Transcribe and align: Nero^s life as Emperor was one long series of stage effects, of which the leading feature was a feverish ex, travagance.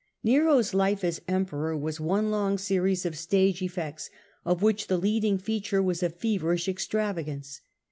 Nero^s 0.25 0.73
life 0.73 1.03
as 1.03 1.21
Emperor 1.27 1.77
was 1.77 1.99
one 1.99 2.31
long 2.31 2.57
series 2.57 3.05
of 3.05 3.15
stage 3.15 3.61
effects, 3.61 4.09
of 4.43 4.63
which 4.63 4.87
the 4.87 4.97
leading 4.97 5.37
feature 5.37 5.79
was 5.83 6.01
a 6.01 6.09
feverish 6.09 6.67
ex, 6.67 6.87
travagance. 6.87 7.59